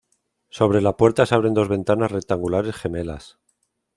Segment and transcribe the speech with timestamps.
[0.49, 3.37] Sobre la puerta se abren dos ventanas rectangulares gemelas.